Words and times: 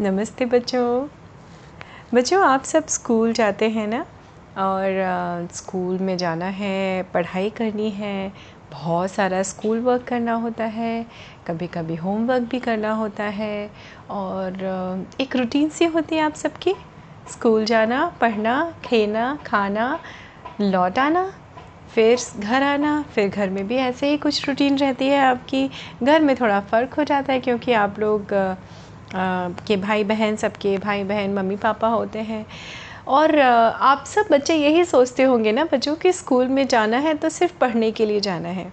नमस्ते 0.00 0.44
बच्चों। 0.44 1.08
बच्चों, 2.14 2.42
आप 2.44 2.64
सब 2.64 2.86
स्कूल 2.86 3.32
जाते 3.32 3.68
हैं 3.68 3.86
ना? 3.88 4.00
और 4.58 5.48
स्कूल 5.54 5.98
में 5.98 6.16
जाना 6.16 6.46
है, 6.46 7.02
पढ़ाई 7.02 7.50
करनी 7.50 7.90
है, 7.90 8.32
बहुत 8.72 9.10
सारा 9.10 9.42
स्कूल 9.42 9.80
वर्क 9.80 10.02
करना 10.02 10.32
होता 10.32 10.64
है 10.64 11.06
कभी 11.46 11.66
कभी 11.66 11.94
होमवर्क 11.94 12.42
भी 12.42 12.60
करना 12.60 12.92
होता 12.92 13.24
है। 13.24 13.70
और 14.10 15.06
एक 15.20 15.36
रूटीन 15.36 15.68
सी 15.68 15.84
होती 15.84 16.16
है 16.16 16.22
आप 16.22 16.34
सबकी? 16.34 16.74
स्कूल 17.32 17.64
जाना, 17.64 18.06
पढ़ना, 18.20 18.74
खेलना, 18.84 19.38
खाना 19.46 20.00
लौट 20.60 20.98
आना 20.98 21.32
फिर 21.94 22.18
घर 22.38 22.62
आना, 22.62 23.04
फिर 23.14 23.28
घर 23.28 23.50
में 23.50 23.66
भी 23.68 23.76
ऐसे 23.76 24.10
ही 24.10 24.16
कुछ 24.16 24.48
रूटीन 24.48 24.78
रहती 24.78 25.08
है 25.08 25.18
आपकी। 25.18 25.70
घर 26.02 26.20
में 26.20 26.36
थोड़ा 26.36 26.60
फ़र्क 26.60 26.94
हो 26.94 27.04
जाता 27.04 27.32
है 27.32 27.40
क्योंकि 27.40 27.72
आप 27.72 27.98
लोग 27.98 28.56
के 29.66 29.76
भाई 29.76 30.04
बहन 30.04 30.36
सबके 30.36 30.76
भाई 30.78 31.04
बहन 31.04 31.34
मम्मी 31.34 31.56
पापा 31.56 31.88
होते 31.88 32.18
हैं। 32.18 32.44
और 33.08 33.38
आप 33.38 34.04
सब 34.06 34.26
बच्चे 34.30 34.54
यही 34.54 34.84
सोचते 34.84 35.22
होंगे 35.22 35.52
ना, 35.52 35.64
बच्चों 35.64 35.94
कि 35.96 36.12
स्कूल 36.12 36.48
में 36.48 36.66
जाना 36.68 36.98
है 36.98 37.14
तो 37.14 37.28
सिर्फ़ 37.28 37.58
पढ़ने 37.58 37.90
के 37.90 38.06
लिए 38.06 38.20
जाना 38.20 38.48
है। 38.48 38.72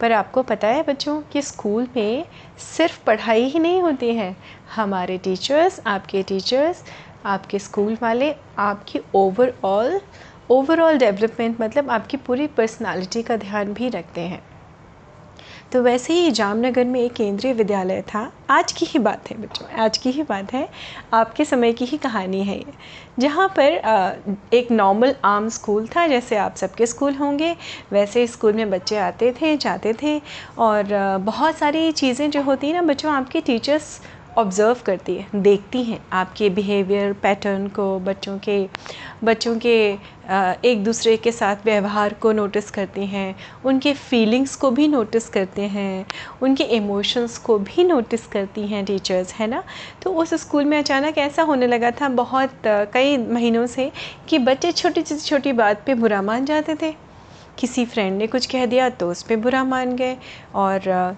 पर 0.00 0.12
आपको 0.12 0.42
पता 0.42 0.68
है 0.68 0.82
बच्चों 0.82 1.20
कि 1.22 1.42
स्कूल 1.42 1.86
में 1.96 2.24
सिर्फ़ 2.58 3.04
पढ़ाई 3.04 3.44
ही 3.44 3.58
नहीं 3.58 3.80
होती 3.82 4.14
है। 4.14 4.36
हमारे 4.76 5.18
टीचर्स, 5.18 5.80
आपके 5.86 6.22
टीचर्स, 6.22 6.84
आपके 7.26 7.58
स्कूल 7.58 7.96
वाले, 8.02 8.34
आपकी 8.58 9.00
ओवरऑल 9.14 10.00
ओवरऑल 10.50 10.98
डेवलपमेंट 10.98 11.60
मतलब 11.60 11.90
आपकी 11.90 12.16
पूरी 12.16 12.46
पर्सनालिटी 12.46 13.22
का 13.22 13.36
ध्यान 13.36 13.72
भी 13.72 13.88
रखते 13.88 14.20
हैं। 14.20 14.42
तो 15.72 15.82
वैसे 15.82 16.12
ही 16.12 16.30
जामनगर 16.30 16.84
में 16.84 17.00
एक 17.00 17.12
केंद्रीय 17.12 17.52
विद्यालय 17.52 18.02
था। 18.04 18.30
आज 18.50 18.72
की 18.72 18.86
ही 18.86 18.98
बात 18.98 19.30
है 19.30 19.36
बच्चों, 19.38 19.68
आज 19.76 19.98
की 19.98 20.10
ही 20.10 20.22
बात 20.22 20.52
है। 20.52 20.68
आपके 21.14 21.44
समय 21.44 21.72
की 21.72 21.84
ही 21.84 21.96
कहानी 21.98 22.42
है 22.42 22.56
ये, 22.56 22.72
जहाँ 23.18 23.48
पर 23.58 24.48
एक 24.54 24.70
नॉर्मल 24.72 25.14
आम 25.24 25.48
स्कूल 25.48 25.86
था, 25.86 26.06
जैसे 26.06 26.36
आप 26.36 26.56
सबके 26.56 26.86
स्कूल 26.86 27.14
होंगे, 27.14 27.54
वैसे 27.92 28.26
स्कूल 28.26 28.52
में 28.52 28.70
बच्चे 28.70 28.96
आते 28.98 29.32
थे, 29.32 29.56
जाते 29.56 29.94
थे, 30.02 30.20
और 30.58 31.18
बहुत 31.20 31.56
सारी 31.56 31.90
चीज़ें 31.92 32.30
जो 32.30 32.42
होती 32.42 32.66
हैं 32.66 32.74
ना 32.74 32.82
बच्चों, 32.84 33.12
आपके 33.12 33.40
टीचर्स 33.40 34.00
ऑब्ज़र्व 34.36 34.76
करती 34.86 35.14
है, 35.14 35.26
देखती 35.34 35.82
हैं 35.82 35.98
आपके 36.12 36.48
बिहेवियर 36.50 37.12
पैटर्न 37.22 37.66
को, 37.68 37.98
बच्चों 38.00 38.36
के 38.38 38.66
बच्चों 39.24 39.56
के 39.58 39.76
एक 40.64 40.82
दूसरे 40.84 41.16
के 41.16 41.32
साथ 41.32 41.64
व्यवहार 41.64 42.14
को 42.14 42.32
नोटिस 42.32 42.70
करती 42.70 43.06
हैं, 43.06 43.34
उनके 43.64 43.92
फीलिंग्स 43.94 44.56
को 44.56 44.70
भी 44.70 44.88
नोटिस 44.88 45.28
करते 45.28 45.62
हैं, 45.62 46.06
उनके 46.42 46.64
इमोशंस 46.76 47.38
को 47.38 47.58
भी 47.58 47.84
नोटिस 47.84 48.26
करती 48.26 48.66
हैं 48.66 48.84
टीचर्स 48.84 49.32
है 49.34 49.46
ना? 49.46 49.62
तो 50.02 50.12
उस 50.12 50.34
स्कूल 50.40 50.64
में 50.64 50.78
अचानक 50.78 51.18
ऐसा 51.18 51.42
होने 51.42 51.66
लगा 51.66 51.90
था 52.00 52.08
बहुत 52.14 52.62
कई 52.66 53.16
महीनों 53.18 53.66
से 53.66 53.90
कि 54.28 54.38
बच्चे 54.40 54.72
छोटी 54.72 55.02
छोटी 55.02 55.52
बात 55.54 55.82
पे 55.86 55.94
बुरा 55.94 56.22
मान 56.22 56.44
जाते 56.44 56.74
थे। 56.82 56.94
किसी 57.58 57.84
फ्रेंड 57.86 58.16
ने 58.18 58.26
कुछ 58.26 58.46
कह 58.46 58.66
दिया 58.66 58.88
तो 58.90 59.10
उस 59.10 59.22
पर 59.22 59.36
बुरा 59.36 59.62
मान 59.64 59.96
गए 59.96 60.16
और 60.54 61.16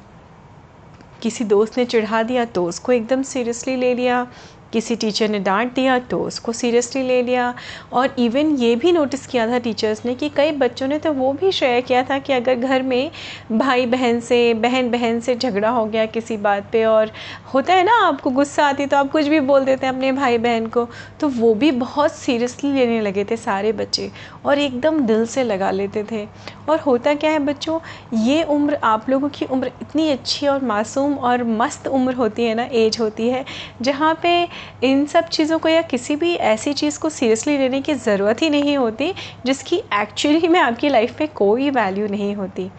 किसी 1.23 1.45
दोस्त 1.45 1.79
ने 1.79 1.85
चिढ़ा 1.85 2.23
दिया 2.23 2.45
तो 2.45 2.65
उसको 2.65 2.93
एकदम 2.93 3.23
सीरियसली 3.23 3.77
ले 3.77 3.95
लिया। 3.95 4.27
किसी 4.73 4.97
टीचर 4.97 5.29
ने 5.29 5.39
डांट 5.39 5.75
दिया 5.75 5.99
तो 6.01 6.19
उसको 6.21 6.53
सीरियसली 6.53 7.03
ले 7.03 7.21
लिया। 7.23 7.55
और 7.93 8.15
इवन 8.19 8.55
ये 8.57 8.75
भी 8.77 8.93
नोटिस 8.93 9.27
किया 9.27 9.47
था 9.49 9.59
टीचर्स 9.59 10.05
ने 10.05 10.15
कि 10.15 10.29
कई 10.29 10.53
बच्चों 10.55 10.89
ने 10.89 10.99
तो 10.99 11.13
वो 11.13 11.33
भी 11.33 11.53
शेयर 11.53 11.81
किया 11.81 12.03
था 12.03 12.19
कि 12.19 12.33
अगर 12.33 12.55
घर 12.55 12.83
में 12.83 13.11
भाई 13.53 13.87
बहन 13.87 14.21
से 14.21 14.55
बहन 14.57 14.91
बहन 14.91 15.21
से 15.21 15.35
झगड़ा 15.37 15.71
हो 15.71 15.85
गया 15.87 16.07
किसी 16.09 16.37
बात 16.39 16.69
पे 16.73 16.85
और 16.85 17.11
होता 17.55 17.75
है 17.75 17.85
ना, 17.85 17.95
आपको 18.07 18.31
गुस्सा 18.31 18.67
आती 18.67 18.87
तो 18.87 18.97
आप 18.97 19.11
कुछ 19.13 19.27
भी 19.27 19.41
बोल 19.43 19.65
देते 19.65 19.87
हैं 19.87 19.93
अपने 19.95 20.13
भाई 20.13 20.39
बहन 20.39 20.67
को 20.67 20.87
तो 21.21 21.29
वो 21.31 21.55
भी 21.55 21.71
बहुत 21.73 22.13
सीरियसली 22.13 22.73
लेने 22.73 23.01
लगे 23.01 23.25
थे 23.25 23.37
सारे 23.39 23.73
बच्चे 23.73 24.11
और 24.45 24.59
एकदम 24.59 25.01
दिल 25.01 25.25
से 25.27 25.45
लगा 25.45 25.71
लेते 25.71 26.05
थे। 26.11 26.27
और 26.69 26.79
होता 26.79 27.15
क्या 27.15 27.31
है 27.31 27.39
बच्चों, 27.39 27.79
ये 28.15 28.43
उम्र 28.45 28.79
आप 28.85 29.09
लोगों 29.11 29.29
की 29.29 29.47
उम्र 29.47 29.71
इतनी 29.83 30.09
अच्छी 30.11 30.47
और 30.47 30.65
मासूम 30.65 31.15
और 31.15 31.43
मस्त 31.45 31.87
उम्र 31.89 32.15
होती 32.15 32.45
है 32.45 32.55
ना, 32.55 32.63
एज 32.65 32.97
होती 33.01 33.29
है, 33.29 33.45
जहाँ 33.83 34.19
पे 34.23 34.49
इन 34.83 35.05
सब 35.07 35.29
चीज़ों 35.29 35.59
को 35.59 35.69
या 35.69 35.83
किसी 35.85 36.17
भी 36.17 36.35
ऐसी 36.35 36.73
चीज़ 36.75 36.99
को 36.99 37.11
सीरियसली 37.11 37.57
लेने 37.59 37.81
की 37.81 37.95
ज़रूरत 37.97 38.43
ही 38.43 38.51
नहीं 38.51 38.77
होती, 38.79 39.13
जिसकी 39.47 39.77
एक्चुअली 39.95 40.49
में 40.49 40.61
आपकी 40.61 40.89
लाइफ 40.89 41.21
में 41.21 41.29
कोई 41.35 41.71
वैल्यू 41.71 42.07
नहीं 42.09 42.35
होती। 42.35 42.71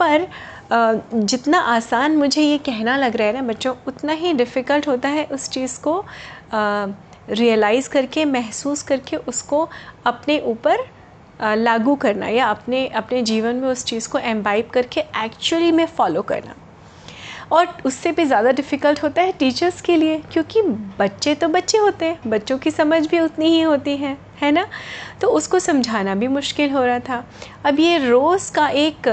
पर 0.00 0.26
जितना 1.14 1.58
आसान 1.58 2.16
मुझे 2.16 2.42
ये 2.42 2.58
कहना 2.60 2.96
लग 2.96 3.16
रहा 3.16 3.26
है 3.26 3.34
ना 3.34 3.42
बच्चों, 3.42 3.74
उतना 3.86 4.12
ही 4.12 4.32
डिफ़िकल्ट 4.32 4.88
होता 4.88 5.08
है 5.08 5.24
उस 5.26 5.48
चीज़ 5.50 5.78
को 5.80 6.04
रियलाइज़ 7.30 7.88
करके, 7.88 8.24
महसूस 8.24 8.82
करके 8.82 9.16
उसको 9.18 9.68
अपने 10.06 10.38
ऊपर 10.46 10.84
लागू 11.40 11.94
करना 11.96 12.28
या 12.28 12.46
अपने 12.46 12.86
अपने 12.88 13.22
जीवन 13.22 13.56
में 13.56 13.68
उस 13.68 13.84
चीज़ 13.84 14.08
को 14.08 14.18
एम्बाइब 14.18 14.68
करके 14.72 15.00
एक्चुअली 15.24 15.72
में 15.72 15.86
फ़ॉलो 15.88 16.22
करना। 16.22 16.54
और 17.52 17.76
उससे 17.86 18.12
भी 18.12 18.24
ज़्यादा 18.24 18.50
डिफ़िकल्ट 18.52 19.02
होता 19.02 19.22
है 19.22 19.32
टीचर्स 19.32 19.80
के 19.80 19.96
लिए, 19.96 20.18
क्योंकि 20.32 20.62
बच्चे 20.98 21.34
तो 21.34 21.48
बच्चे 21.48 21.78
होते 21.78 22.06
हैं, 22.06 22.18
बच्चों 22.26 22.58
की 22.58 22.70
समझ 22.70 23.06
भी 23.06 23.20
उतनी 23.20 23.46
ही 23.46 23.60
होती 23.60 23.96
है 23.96 24.16
है 24.42 24.50
ना? 24.52 24.66
तो 25.20 25.28
उसको 25.28 25.58
समझाना 25.58 26.14
भी 26.14 26.28
मुश्किल 26.28 26.70
हो 26.70 26.84
रहा 26.84 26.98
था। 26.98 27.24
अब 27.64 27.80
ये 27.80 27.98
रोज़ 28.08 28.52
का 28.52 28.68
एक 28.68 29.08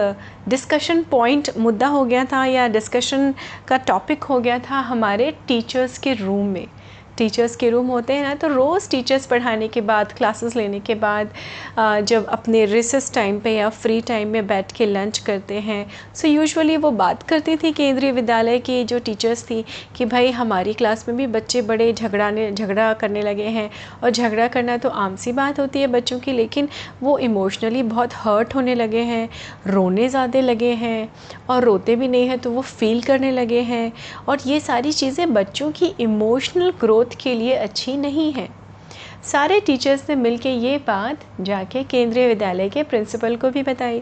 डिस्कशन 0.49 1.03
पॉइंट 1.03 1.49
मुद्दा 1.57 1.87
हो 1.87 2.03
गया 2.05 2.23
था 2.25 2.45
या 2.45 2.67
डिस्कशन 2.67 3.33
का 3.67 3.77
टॉपिक 3.77 4.23
हो 4.23 4.39
गया 4.39 4.59
था 4.59 4.79
हमारे 4.81 5.31
टीचर्स 5.47 5.97
के 5.97 6.13
रूम 6.13 6.45
में। 6.45 6.67
टीचर्स 7.21 7.55
के 7.55 7.69
रूम 7.69 7.87
होते 7.87 8.13
हैं 8.13 8.23
ना 8.23 8.33
तो 8.35 8.47
रोज़ 8.47 8.89
टीचर्स 8.89 9.25
पढ़ाने 9.25 9.67
के 9.67 9.81
बाद 9.83 10.13
क्लासेस 10.13 10.55
लेने 10.55 10.79
के 10.81 10.95
बाद 10.97 11.33
जब 12.05 12.25
अपने 12.29 12.65
रिसेस 12.65 13.11
टाइम 13.13 13.39
पे 13.39 13.55
या 13.55 13.69
फ्री 13.71 13.99
टाइम 14.07 14.27
में 14.27 14.47
बैठ 14.47 14.71
के 14.71 14.85
लंच 14.85 15.17
करते 15.25 15.59
हैं 15.61 15.85
सो 16.15 16.27
यूजुअली 16.27 16.77
वो 16.77 16.91
बात 16.97 17.23
करती 17.23 17.55
थी 17.57 17.71
केंद्रीय 17.73 18.11
विद्यालय 18.11 18.59
की 18.59 18.83
जो 18.83 18.99
टीचर्स 19.01 19.43
थी 19.43 19.63
कि 19.95 20.05
भाई 20.05 20.31
हमारी 20.31 20.73
क्लास 20.73 21.07
में 21.07 21.15
भी 21.17 21.27
बच्चे 21.27 21.61
बड़े 21.61 21.91
झगड़ाने, 21.93 22.51
झगड़ा 22.51 22.91
करने 22.93 23.21
लगे 23.21 23.45
हैं, 23.45 23.69
और 24.03 24.09
झगड़ा 24.09 24.47
करना 24.47 24.77
तो 24.77 24.89
आम 24.89 25.15
सी 25.15 25.31
बात 25.31 25.59
होती 25.59 25.81
है 25.81 25.87
बच्चों 25.87 26.19
की, 26.19 26.31
लेकिन 26.31 26.67
वो 27.01 27.17
इमोशनली 27.19 27.83
बहुत 27.83 28.13
हर्ट 28.15 28.55
होने 28.55 28.75
लगे 28.75 29.01
हैं, 29.03 29.29
रोने 29.67 30.07
ज़्यादा 30.09 30.39
लगे 30.41 30.71
हैं, 30.75 31.09
और 31.49 31.63
रोते 31.63 31.95
भी 31.95 32.07
नहीं 32.07 32.27
हैं 32.27 32.39
तो 32.39 32.51
वो 32.51 32.61
फील 32.61 33.01
करने 33.01 33.31
लगे 33.31 33.61
हैं, 33.63 33.91
और 34.27 34.37
ये 34.45 34.59
सारी 34.61 34.91
चीज़ें 34.93 35.33
बच्चों 35.33 35.71
की 35.71 35.93
इमोशनल 35.99 36.71
ग्रोथ 36.81 37.10
ग्रोथ 37.11 37.23
के 37.23 37.35
लिए 37.35 37.53
अच्छी 37.53 37.97
नहीं 37.97 38.33
है। 38.33 38.47
सारे 39.23 39.59
टीचर्स 39.59 40.09
ने 40.09 40.15
मिल 40.15 40.37
के 40.37 40.49
ये 40.49 40.77
बात 40.77 41.19
जाके 41.41 41.83
केंद्रीय 41.83 42.27
विद्यालय 42.27 42.69
के 42.69 42.83
प्रिंसिपल 42.83 43.35
को 43.35 43.49
भी 43.49 43.63
बताई। 43.63 44.01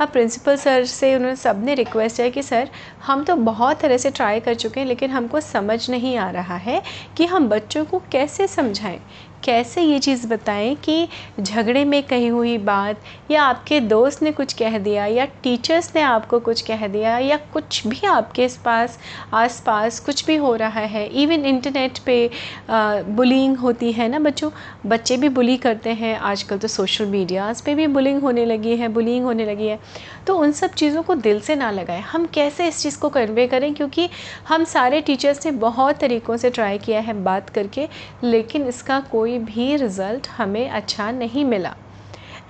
अब 0.00 0.08
प्रिंसिपल 0.08 0.56
सर 0.56 0.84
से 0.84 1.14
उन्होंने 1.14 1.36
सबने 1.36 1.74
रिक्वेस्ट 1.74 2.20
है 2.20 2.30
कि, 2.30 2.42
सर, 2.42 2.70
हम 3.06 3.24
तो 3.24 3.36
बहुत 3.36 3.80
तरह 3.80 3.96
से 3.96 4.10
ट्राई 4.10 4.40
कर 4.40 4.54
चुके 4.54 4.80
हैं, 4.80 4.86
लेकिन 4.86 5.10
हमको 5.10 5.40
समझ 5.40 5.90
नहीं 5.90 6.16
आ 6.16 6.30
रहा 6.30 6.56
है 6.56 6.82
कि 7.16 7.26
हम 7.26 7.48
बच्चों 7.48 7.84
को 7.84 8.02
कैसे 8.12 8.46
समझाएँ? 8.46 9.00
कैसे 9.44 9.82
ये 9.82 9.98
चीज़ 9.98 10.26
बताएँ 10.28 10.74
कि 10.84 11.08
झगड़े 11.40 11.84
में 11.84 12.02
कही 12.02 12.26
हुई 12.28 12.56
बात 12.60 13.00
या 13.30 13.42
आपके 13.42 13.80
दोस्त 13.80 14.22
ने 14.22 14.32
कुछ 14.32 14.52
कह 14.52 14.78
दिया 14.78 15.06
या 15.06 15.24
टीचर्स 15.42 15.90
ने 15.96 16.02
आपको 16.02 16.38
कुछ 16.40 16.60
कह 16.62 16.86
दिया 16.86 17.16
या 17.18 17.36
कुछ 17.52 17.86
भी 17.86 18.06
आपके 18.06 18.48
पास 18.64 18.98
आस 19.34 19.60
पास 19.66 19.98
कुछ 20.00 20.24
भी 20.26 20.36
हो 20.36 20.54
रहा 20.56 20.80
है? 20.80 21.06
इवन 21.22 21.44
इंटरनेट 21.46 21.98
पे 22.06 22.30
बुलिंग 22.70 23.56
होती 23.56 23.92
है 23.92 24.08
ना 24.08 24.18
बच्चों? 24.18 24.50
बच्चे 24.86 25.16
भी 25.16 25.28
बुली 25.30 25.56
करते 25.56 25.90
हैं, 25.92 26.16
आजकल 26.18 26.58
तो 26.58 26.68
सोशल 26.68 27.06
मीडियाज़ 27.06 27.62
पे 27.64 27.74
भी 27.74 27.86
बुलिंग 27.88 28.20
होने 28.22 28.44
लगी 28.46 28.76
है 28.76 28.88
बुलिंग 28.90 29.24
होने 29.24 29.46
लगी 29.46 29.66
है। 29.66 29.78
तो 30.26 30.36
उन 30.38 30.52
सब 30.52 30.70
चीज़ों 30.72 31.02
को 31.02 31.14
दिल 31.16 31.40
से 31.40 31.54
ना 31.56 31.70
लगाएँ। 31.70 32.00
हम 32.02 32.26
कैसे 32.34 32.68
इस 32.68 32.82
चीज़ 32.82 32.98
को 32.98 33.08
कन्वे 33.08 33.46
करें? 33.46 33.72
क्योंकि 33.74 34.08
हम 34.48 34.64
सारे 34.64 35.00
टीचर्स 35.00 35.44
ने 35.46 35.52
बहुत 35.52 35.98
तरीक़ों 36.00 36.36
से 36.36 36.50
ट्राई 36.50 36.78
किया 36.78 37.00
है 37.00 37.12
बात 37.22 37.50
करके, 37.50 37.88
लेकिन 38.24 38.66
इसका 38.68 39.00
कोई 39.10 39.31
भी 39.38 39.74
रिज़ल्ट 39.76 40.28
हमें 40.28 40.68
अच्छा 40.70 41.10
नहीं 41.10 41.44
मिला। 41.44 41.74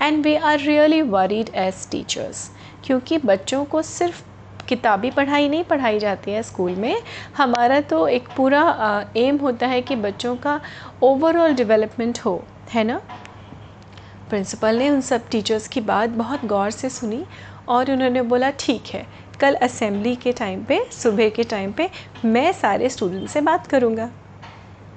And 0.02 0.24
we 0.24 0.34
are 0.34 0.58
really 0.58 1.00
worried 1.02 1.50
as 1.54 1.88
teachers 1.90 2.50
क्योंकि 2.84 3.18
बच्चों 3.18 3.64
को 3.64 3.82
सिर्फ़ 3.82 4.22
किताबी 4.68 5.10
पढ़ाई 5.10 5.48
नहीं 5.48 5.64
पढ़ाई 5.64 5.98
जाती 5.98 6.30
है 6.30 6.42
स्कूल 6.42 6.74
में। 6.74 7.02
हमारा 7.36 7.80
तो 7.80 8.06
एक 8.08 8.28
पूरा 8.36 9.10
एम 9.16 9.36
होता 9.36 9.66
है 9.66 9.80
कि 9.82 9.96
बच्चों 9.96 10.36
का 10.36 10.60
ओवरऑल 11.02 11.54
डेवलपमेंट 11.54 12.18
हो, 12.18 12.42
है 12.72 12.84
ना? 12.84 13.00
प्रिंसिपल 14.30 14.76
ने 14.76 14.90
उन 14.90 15.00
सब 15.00 15.28
टीचर्स 15.28 15.68
की 15.68 15.80
बात 15.80 16.10
बहुत 16.10 16.44
गौर 16.46 16.70
से 16.70 16.90
सुनी 16.90 17.24
और 17.68 17.90
उन्होंने 17.92 18.22
बोला, 18.22 18.50
ठीक 18.50 18.86
है, 18.86 19.06
कल 19.40 19.54
असेंबली 19.54 20.14
के 20.16 20.32
टाइम 20.32 20.64
पे, 20.64 20.80
सुबह 20.92 21.28
के 21.28 21.44
टाइम 21.44 21.72
पे 21.72 21.88
मैं 22.24 22.52
सारे 22.52 22.88
स्टूडेंट 22.88 23.28
से 23.28 23.40
बात 23.40 23.66
करूँगा। 23.66 24.10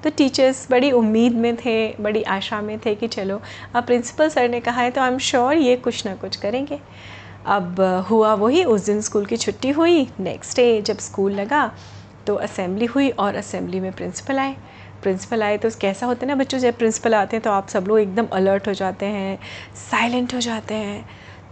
तो 0.05 0.09
टीचर्स 0.11 0.67
बड़ी 0.71 0.91
उम्मीद 0.91 1.35
में 1.35 1.55
थे, 1.55 1.87
बड़ी 1.99 2.21
आशा 2.23 2.59
में 2.61 2.77
थे 2.79 2.93
कि 2.95 3.07
चलो, 3.07 3.39
अब 3.75 3.85
प्रिंसिपल 3.85 4.29
सर 4.29 4.49
ने 4.49 4.59
कहा 4.59 4.81
है 4.81 4.91
तो 4.91 5.01
आई 5.01 5.11
एम 5.11 5.17
श्योर 5.19 5.53
ये 5.53 5.75
कुछ 5.77 6.05
ना 6.05 6.13
कुछ 6.15 6.35
करेंगे। 6.35 6.79
अब 7.47 7.79
हुआ 8.09 8.33
वही, 8.33 8.63
उस 8.63 8.85
दिन 8.85 9.01
स्कूल 9.01 9.25
की 9.25 9.37
छुट्टी 9.37 9.69
हुई 9.69 10.07
नेक्स्ट 10.19 10.57
डे 10.57 10.81
जब 10.81 10.97
स्कूल 10.99 11.31
लगा 11.33 11.71
तो 12.27 12.35
असेंबली 12.35 12.85
हुई 12.85 13.09
और 13.09 13.35
असेंबली 13.35 13.79
में 13.79 13.91
प्रिंसिपल 13.91 14.39
आए। 14.39 14.55
प्रिंसिपल 15.03 15.43
आए 15.43 15.57
तो 15.57 15.69
कैसा 15.81 16.05
होता 16.05 16.25
है 16.25 16.27
ना, 16.27 16.35
बच्चों 16.35 16.59
जब 16.59 16.77
प्रिंसिपल 16.77 17.15
आते 17.15 17.35
हैं 17.35 17.43
तो 17.43 17.51
आप 17.51 17.67
सब 17.69 17.87
लोग 17.87 17.99
एकदम 17.99 18.27
अलर्ट 18.33 18.67
हो 18.67 18.73
जाते 18.73 19.05
हैं 19.07 19.37
साइलेंट 19.81 20.33
हो 20.33 20.39
जाते 20.41 20.73
हैं। 20.75 21.05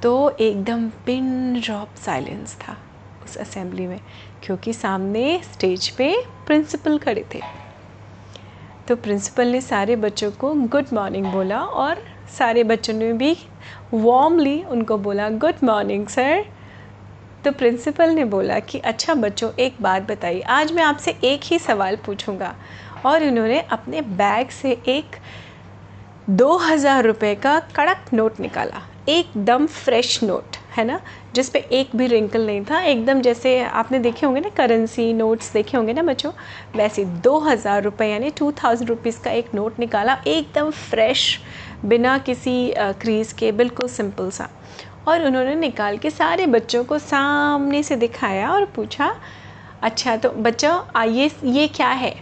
तो 0.04 0.30
एकदम 0.32 0.88
पिन 1.06 1.60
ड्रॉप 1.60 1.96
साइलेंस 2.06 2.56
था 2.62 2.78
उस 3.26 3.38
असेंबली 3.38 3.88
में, 3.88 4.00
क्योंकि 4.44 4.74
सामने 4.74 5.40
स्टेज 5.54 5.90
पे 5.90 6.16
प्रिंसिपल 6.48 6.98
खड़े 6.98 7.26
थे। 7.36 7.42
तो 8.88 8.96
प्रिंसिपल 8.96 9.48
ने 9.48 9.62
सारे 9.62 9.96
बच्चों 9.96 10.32
को 10.32 10.54
गुड 10.54 10.86
मॉर्निंग 10.94 11.26
बोला 11.26 11.60
और 11.60 12.04
सारे 12.38 12.64
बच्चों 12.64 12.94
ने 12.94 13.12
भी 13.14 13.36
वार्मली 13.94 14.64
उनको 14.64 14.98
बोला 14.98 15.30
गुड 15.30 15.64
मॉर्निंग 15.64 16.08
सर 16.08 16.44
तो 17.46 17.52
प्रिंसिपल 17.52 18.10
ने 18.10 18.24
बोला 18.26 18.60
कि 18.60 18.80
अच्छा 18.80 19.14
बच्चों, 19.14 19.50
एक 19.60 19.76
बात 19.82 20.02
बताइए। 20.02 20.42
आज 20.42 20.72
मैं 20.72 20.84
आपसे 20.84 21.12
एक 21.24 21.44
ही 21.44 21.60
सवाल 21.60 21.96
पूछूँगा। 21.96 22.54
और 23.06 23.24
इन्होंने 23.24 23.60
अपने 23.62 24.02
बैग 24.02 24.50
से 24.50 24.72
एक 24.88 25.16
दो 26.30 26.56
हज़ार 26.58 27.04
रुपये 27.04 27.34
का 27.36 27.60
कड़क 27.76 28.14
नोट 28.14 28.40
निकाला। 28.40 28.82
एकदम 29.10 29.66
फ्रेश 29.68 30.24
नोट 30.24 30.53
है 30.74 30.84
ना? 30.86 31.00
जिस 31.36 31.50
पे 31.50 31.60
एक 31.72 31.96
भी 31.96 32.08
रिंकल 32.08 32.46
नहीं 32.46 32.64
था, 32.66 32.80
एकदम 32.82 33.22
जैसे 33.22 33.60
आपने 33.62 34.00
देखे 34.00 34.26
होंगे 34.26 34.42
ना 34.42 34.50
करेंसी 34.58 35.12
नोट्स 35.14 35.52
देखे 35.54 35.78
होंगे 35.78 35.94
ना 35.94 36.04
बच्चों? 36.04 36.32
वैसे 36.76 37.06
दो 37.06 37.38
हज़ार 37.40 37.84
रुपये 37.84 38.10
यानी 38.12 38.30
टू 38.30 38.52
थाउज़ेंड 38.64 38.90
रुपीज़ 38.90 39.20
का 39.24 39.32
एक 39.32 39.54
नोट 39.56 39.80
निकाला, 39.80 40.18
एकदम 40.28 40.72
फ्रेश 40.72 41.40
बिना 41.86 42.18
किसी 42.20 42.74
क्रीज़ 42.78 43.34
के, 43.36 43.52
बिल्कुल 43.52 43.90
सिंपल 43.90 44.30
सा। 44.32 44.50
और 45.08 45.26
उन्होंने 45.26 45.56
निकाल 45.56 45.98
के 45.98 46.10
सारे 46.10 46.46
बच्चों 46.48 46.84
को 46.84 47.00
सामने 47.00 47.82
से 47.84 47.96
दिखाया 47.96 48.52
और 48.52 48.66
पूछा 48.76 49.16
अच्छा 49.82 50.16
तो 50.18 50.30
बच्चों 50.32 50.80
आइए 50.96 51.30
ये 51.46 51.68
क्या 51.70 51.90
है? 51.90 52.16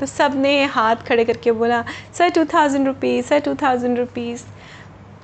तो 0.00 0.06
सबने 0.06 0.64
हाथ 0.66 0.96
खड़े 1.06 1.24
करके 1.24 1.52
बोला, 1.52 1.84
sir 2.14 2.28
two 2.30 2.44
thousand 2.44 2.86
rupees 2.86 3.26
sir 3.26 3.40
two 3.40 3.54
thousand 3.54 3.98
rupees 3.98 4.42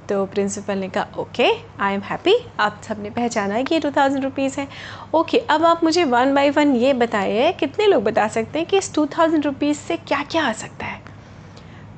तो 0.09 0.25
प्रिंसिपल 0.27 0.79
ने 0.79 0.89
कहा, 0.89 1.07
ओके 1.19 1.51
आई 1.81 1.95
एम 1.95 2.01
हैप्पी 2.01 2.35
आप 2.61 2.81
सबने 2.85 3.11
पहचाना 3.11 3.55
है 3.55 3.65
कि 3.65 3.75
ये 3.75 3.81
टू 3.81 3.91
थाउज़ेंड 3.91 4.25
रुपीज़ 4.25 4.61
है. 4.61 4.67
ओके, 5.15 5.39
अब 5.39 5.65
आप 5.65 5.85
मुझे 5.85 6.05
वन 6.05 6.35
बाई 6.35 6.51
वन 6.51 6.75
ये 6.77 6.93
बताइए, 6.95 7.53
कितने 7.53 7.87
लोग 7.87 8.05
बता 8.05 8.29
सकते 8.29 8.59
हैं 8.59 8.69
कि 8.69 8.79
इस 8.79 8.95
टू 8.95 9.07
थाउज़ेंड 9.19 9.45
रुपीज़ 9.45 9.79
से 9.79 9.97
क्या 9.97 10.23
क्या 10.23 10.45
आ 10.45 10.53
सकता 10.53 10.87
है? 10.87 11.01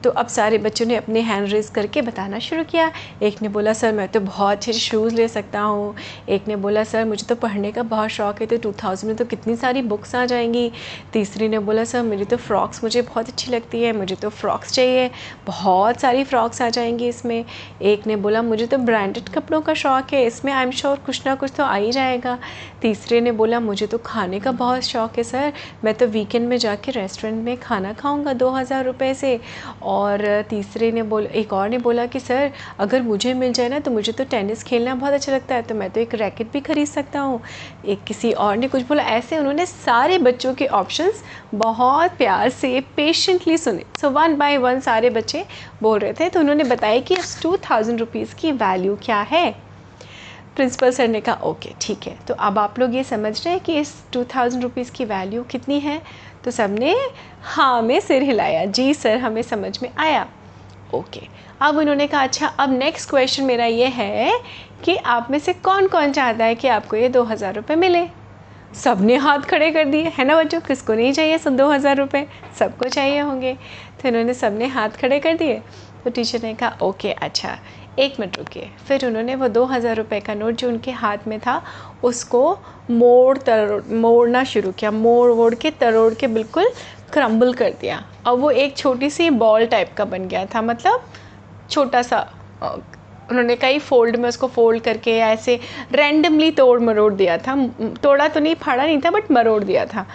तो 0.04 0.10
अब 0.10 0.26
सारे 0.26 0.58
बच्चों 0.58 0.86
ने 0.86 0.96
अपने 0.96 1.20
हैंड 1.20 1.48
रेज 1.48 1.68
करके 1.68 2.02
बताना 2.02 2.38
शुरू 2.38 2.64
किया। 2.64 2.90
एक 3.22 3.40
ने 3.42 3.48
बोला, 3.48 3.72
सर, 3.72 3.92
मैं 3.92 4.06
तो 4.08 4.20
बहुत 4.20 4.56
अच्छे 4.56 4.72
शूज़ 4.72 5.14
ले 5.14 5.26
सकता 5.28 5.60
हूँ। 5.60 5.94
एक 6.28 6.48
ने 6.48 6.56
बोला, 6.56 6.84
सर, 6.84 7.04
मुझे 7.04 7.26
तो 7.26 7.34
पढ़ने 7.34 7.72
का 7.72 7.82
बहुत 7.84 8.10
शौक़ 8.10 8.40
है 8.40 8.46
तो 8.46 8.56
टू 8.58 8.72
थाउज़ेंड 8.82 9.08
में 9.08 9.16
तो 9.16 9.24
कितनी 9.24 9.56
सारी 9.56 9.82
बुक्स 9.82 10.14
आ 10.14 10.24
जाएँगी? 10.26 10.70
तीसरी 11.12 11.48
ने 11.48 11.58
बोला, 11.58 11.84
सर, 11.84 12.02
मेरी 12.02 12.24
तो 12.24 12.36
फ़्रॉक्स 12.36 12.82
मुझे 12.84 13.02
बहुत 13.02 13.28
अच्छी 13.28 13.50
लगती 13.50 13.82
है, 13.82 13.92
मुझे 13.92 14.14
तो 14.14 14.28
फ़्रॉक्स 14.28 14.72
चाहिए, 14.72 15.10
बहुत 15.46 16.00
सारी 16.00 16.24
फ़्रॉक्स 16.24 16.62
आ 16.62 16.68
जाएँगी 16.68 17.08
इसमें। 17.08 17.44
एक 17.82 18.06
ने 18.06 18.16
बोला, 18.16 18.42
मुझे 18.42 18.66
तो 18.66 18.78
ब्रांडेड 18.78 19.28
कपड़ों 19.28 19.60
का 19.60 19.74
शौक़ 19.74 20.14
है, 20.14 20.24
इसमें 20.26 20.52
आई 20.52 20.62
एम 20.62 20.70
श्योर 20.70 20.96
कुछ 21.06 21.26
ना 21.26 21.34
कुछ 21.34 21.52
तो 21.56 21.64
आ 21.64 21.74
ही 21.74 21.92
जाएगा। 21.92 22.38
तीसरे 22.82 23.20
ने 23.20 23.32
बोला, 23.32 23.60
मुझे 23.60 23.86
तो 23.86 23.98
खाने 23.98 24.40
का 24.40 24.52
बहुत 24.52 24.82
शौक़ 24.82 25.16
है, 25.16 25.22
सर, 25.24 25.52
मैं 25.84 25.94
तो 25.94 26.06
वीकेंड 26.06 26.48
में 26.48 26.56
जाके 26.58 26.92
रेस्टोरेंट 26.92 27.44
में 27.44 27.56
खाना 27.56 27.92
खाऊँगा 27.92 28.32
दो 28.32 28.50
हज़ार 28.50 28.84
रुपये 28.84 29.14
से। 29.14 29.38
और 29.88 30.22
तीसरे 30.50 30.90
ने 30.92 31.02
बोला, 31.02 31.28
एक 31.30 31.52
और 31.52 31.68
ने 31.68 31.78
बोला 31.78 32.06
कि, 32.06 32.20
सर, 32.20 32.50
अगर 32.78 33.02
मुझे 33.02 33.34
मिल 33.34 33.52
जाए 33.52 33.68
ना 33.68 33.78
तो 33.78 33.90
मुझे 33.90 34.12
तो 34.12 34.24
टेनिस 34.26 34.62
खेलना 34.62 34.94
बहुत 34.94 35.12
अच्छा 35.12 35.32
लगता 35.32 35.54
है 35.54 35.62
तो 35.62 35.74
मैं 35.74 35.90
तो 35.90 36.00
एक 36.00 36.14
रैकेट 36.14 36.52
भी 36.52 36.60
ख़रीद 36.60 36.86
सकता 36.88 37.20
हूँ। 37.20 37.40
एक 37.86 38.02
किसी 38.04 38.32
और 38.32 38.56
ने 38.56 38.68
कुछ 38.68 38.82
बोला, 38.88 39.02
ऐसे 39.04 39.38
उन्होंने 39.38 39.66
सारे 39.66 40.18
बच्चों 40.20 40.54
के 40.54 40.66
ऑप्शंस 40.66 41.22
बहुत 41.54 42.16
प्यार 42.18 42.48
से 42.50 42.80
पेशेंटली 42.96 43.56
सुने। 43.58 43.84
सो 44.00 44.10
वन 44.10 44.36
बाय 44.36 44.56
वन 44.58 44.80
सारे 44.80 45.10
बच्चे 45.10 45.44
बोल 45.82 45.98
रहे 45.98 46.12
थे 46.12 46.28
तो 46.28 46.40
उन्होंने 46.40 46.64
बताया 46.66 47.00
कि 47.00 47.14
इस 47.14 47.40
टू 47.42 47.56
थाउज़ेंड 47.70 48.00
रुपीज़ 48.00 48.34
की 48.34 48.52
वैल्यू 48.54 48.96
क्या 49.04 49.20
है? 49.22 49.50
प्रिंसिपल 50.56 50.90
सर 50.90 51.08
ने 51.08 51.20
कहा 51.20 51.34
ओके 51.44 51.70
ठीक 51.80 52.06
है। 52.06 52.16
तो 52.28 52.34
अब 52.34 52.58
आप 52.58 52.78
लोग 52.78 52.94
ये 52.94 53.02
समझ 53.04 53.32
रहे 53.36 53.52
हैं 53.54 53.62
कि 53.64 53.78
इस 53.80 53.94
टू 54.12 54.22
थाउज़ेंड 54.34 54.62
रुपीज़ 54.62 54.90
की 54.92 55.04
वैल्यू 55.06 55.42
कितनी 55.42 55.78
है? 55.80 56.00
तो 56.44 56.50
सबने 56.50 56.94
हाँ 57.44 57.80
में 57.82 57.98
सिर 58.00 58.22
हिलाया। 58.22 58.64
जी 58.64 58.92
सर, 58.94 59.16
हमें 59.16 59.42
समझ 59.42 59.78
में 59.82 59.90
आया। 59.98 60.26
ओके, 60.94 61.20
अब 61.60 61.76
उन्होंने 61.78 62.06
कहा 62.06 62.22
अच्छा 62.22 62.46
अब 62.46 62.72
नेक्स्ट 62.72 63.10
क्वेश्चन 63.10 63.44
मेरा 63.44 63.64
ये 63.64 63.86
है 63.86 64.30
कि 64.84 64.96
आप 64.96 65.30
में 65.30 65.38
से 65.38 65.52
कौन 65.54 65.86
कौन 65.88 66.12
चाहता 66.12 66.44
है 66.44 66.54
कि 66.54 66.68
आपको 66.68 66.96
ये 66.96 67.08
दो 67.08 67.22
हज़ार 67.24 67.54
रुपये 67.54 67.76
मिले? 67.76 68.06
सबने 68.74 69.16
हाथ 69.16 69.40
खड़े 69.40 69.70
कर 69.70 69.84
दिए। 69.84 70.12
है 70.18 70.24
ना 70.24 70.36
बच्चों, 70.36 70.60
किसको 70.60 70.94
नहीं 70.94 71.12
चाहिए 71.12 71.38
सब 71.38 71.56
दो 71.56 71.70
हज़ार 71.70 71.96
रुपये 71.96 72.26
सबको 72.58 72.88
चाहिए 72.88 73.18
होंगे। 73.20 73.56
तो 74.02 74.08
इन्होंने 74.08 74.34
सबने 74.34 74.66
हाथ 74.66 75.00
खड़े 75.00 75.18
कर 75.20 75.36
दिए। 75.36 75.58
तो 76.04 76.10
टीचर 76.10 76.42
ने 76.42 76.54
कहा, 76.54 76.76
ओके 76.82 77.12
अच्छा 77.12 77.58
एक 77.98 78.18
मिनट 78.20 78.38
रुकिए। 78.38 78.68
फिर 78.88 79.06
उन्होंने 79.06 79.34
वो 79.34 79.48
दो 79.48 79.64
हज़ार 79.66 79.96
रुपये 79.96 80.20
का 80.20 80.34
नोट 80.34 80.54
जो 80.54 80.68
उनके 80.68 80.90
हाथ 80.92 81.26
में 81.28 81.38
था, 81.40 81.62
उसको 82.04 82.58
मोड़ 82.90 83.38
तरोड़ 83.38 83.82
मोड़ना 83.94 84.42
शुरू 84.44 84.72
किया। 84.72 84.90
मोड़ 84.90 85.30
वोड़ 85.30 85.54
के, 85.54 85.70
तरोड़ 85.70 86.12
के 86.14 86.26
बिल्कुल 86.28 86.70
क्रम्बल 87.12 87.52
कर 87.54 87.70
दिया। 87.80 88.02
और 88.26 88.36
वो 88.38 88.50
एक 88.52 88.76
छोटी 88.76 89.10
सी 89.10 89.28
बॉल 89.32 89.66
टाइप 89.66 89.92
का 89.96 90.04
बन 90.04 90.28
गया 90.28 90.44
था 90.46 90.62
मतलब 90.62 91.04
छोटा 91.70 92.02
सा 92.02 92.20
उन्होंने 92.62 93.54
कई 93.56 93.78
फोल्ड 93.78 94.16
में 94.16 94.28
उसको 94.28 94.46
फोल्ड 94.48 94.82
करके 94.82 95.16
ऐसे 95.18 95.58
रैंडमली 95.92 96.50
तोड़ 96.50 96.78
मरोड़ 96.80 97.12
दिया 97.14 97.36
था। 97.38 97.56
तोड़ा 98.02 98.28
तो 98.28 98.40
नहीं, 98.40 98.54
फाड़ा 98.54 98.84
नहीं 98.84 99.00
था 99.00 99.10
बट 99.10 99.30
मरोड़ 99.30 99.62
दिया 99.64 99.84
था। 99.86 100.06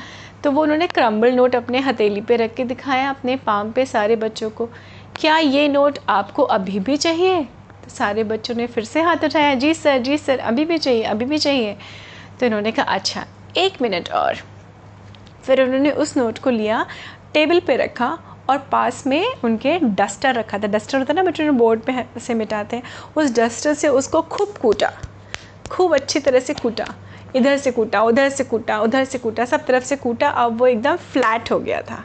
तो 0.43 0.51
वो 0.51 0.61
उन्होंने 0.63 0.87
क्रम्बल 0.87 1.31
नोट 1.31 1.55
अपने 1.55 1.79
हथेली 1.79 2.21
पे 2.21 2.35
रख 2.35 2.53
के 2.53 2.63
दिखाया, 2.63 3.09
अपने 3.09 3.35
पाम 3.37 3.71
पे 3.71 3.85
सारे 3.85 4.15
बच्चों 4.15 4.49
को। 4.49 4.65
क्या 5.19 5.37
ये 5.37 5.67
नोट 5.67 5.99
आपको 6.09 6.43
अभी 6.43 6.79
भी 6.79 6.97
चाहिए? 6.97 7.47
तो 7.83 7.89
सारे 7.89 8.23
बच्चों 8.23 8.55
ने 8.55 8.67
फिर 8.67 8.83
से 8.83 9.01
हाथ 9.01 9.23
उठाया, 9.23 9.55
जी 9.55 9.73
सर 9.73 9.97
जी 9.97 10.17
सर, 10.17 10.39
अभी 10.39 10.65
भी 10.65 10.77
चाहिए, 10.77 11.03
अभी 11.03 11.25
भी 11.25 11.37
चाहिए। 11.37 11.77
तो 12.39 12.45
इन्होंने 12.45 12.71
कहा 12.71 12.85
अच्छा 12.85 13.25
एक 13.57 13.81
मिनट 13.81 14.11
और। 14.11 14.35
फिर 15.43 15.61
उन्होंने 15.61 15.91
उस 15.91 16.17
नोट 16.17 16.39
को 16.39 16.49
लिया, 16.49 16.85
टेबल 17.33 17.59
पे 17.59 17.75
रखा 17.75 18.17
और 18.49 18.57
पास 18.71 19.07
में 19.07 19.25
उनके 19.43 19.77
डस्टर 19.79 20.33
रखा 20.35 20.57
था। 20.57 20.67
डस्टर 20.67 20.97
होता 20.97 21.13
है 21.13 21.15
ना 21.15 21.23
बच्चों 21.23 21.57
बोर्ड 21.57 21.81
पे 21.81 22.19
से 22.19 22.33
मिटाते 22.33 22.75
हैं। 22.75 22.83
उस 23.17 23.35
डस्टर 23.35 23.73
से 23.73 23.87
उसको 23.87 24.21
खूब 24.21 24.53
कूटा, 24.61 24.91
खूब 25.71 25.95
अच्छी 25.95 26.19
तरह 26.19 26.39
से 26.39 26.53
कूटा। 26.53 26.85
इधर 27.35 27.57
से 27.57 27.71
कूटा, 27.71 28.01
उधर 28.01 28.29
से 28.29 28.43
कूटा, 28.43 28.79
उधर 28.79 29.05
से 29.05 29.17
कूटा, 29.17 29.45
सब 29.45 29.65
तरफ़ 29.65 29.83
से 29.83 29.95
कूटा। 29.95 30.29
अब 30.29 30.57
वो 30.57 30.67
एकदम 30.67 30.95
फ्लैट 30.95 31.51
हो 31.51 31.59
गया 31.59 31.81
था। 31.81 32.03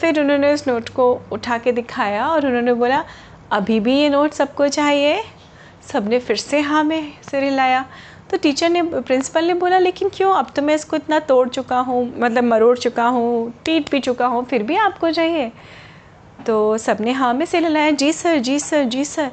फिर 0.00 0.20
उन्होंने 0.20 0.52
उस 0.52 0.68
नोट 0.68 0.88
को 0.88 1.22
उठा 1.32 1.58
के 1.58 1.72
दिखाया 1.72 2.26
और 2.26 2.46
उन्होंने 2.46 2.74
बोला 2.74 3.04
अभी 3.52 3.78
भी 3.80 3.94
ये 3.94 4.08
नोट 4.10 4.32
सबको 4.32 4.68
चाहिए। 4.68 5.22
सबने 5.92 6.18
फिर 6.18 6.36
से 6.36 6.60
हाँ 6.60 6.82
में 6.84 7.12
सिर 7.22 7.44
हिलाया। 7.44 7.84
तो 8.30 8.36
टीचर 8.36 8.68
ने 8.70 8.82
प्रिंसिपल 8.82 9.44
ने 9.44 9.54
बोला, 9.54 9.78
लेकिन 9.78 10.08
क्यों? 10.08 10.32
अब 10.34 10.50
तो 10.56 10.62
मैं 10.62 10.74
इसको 10.74 10.96
इतना 10.96 11.18
तोड़ 11.20 11.48
चुका 11.48 11.78
हूँ 11.80 12.04
मतलब 12.18 12.44
मरोड़ 12.44 12.76
चुका 12.78 13.06
हूँ 13.06 13.52
टीट 13.64 13.90
भी 13.90 14.00
चुका 14.00 14.26
हूँ, 14.26 14.44
फिर 14.44 14.62
भी 14.62 14.76
आपको 14.76 15.10
चाहिए? 15.10 15.52
तो 16.46 16.78
सबने 16.78 17.12
हाँ 17.12 17.32
में 17.34 17.44
सिर 17.46 17.64
हिलाया, 17.64 17.90
जी 17.90 18.12
सर 18.12 18.38
जी 18.38 18.58
सर 18.58 18.84
जी 18.84 19.04
सर 19.04 19.30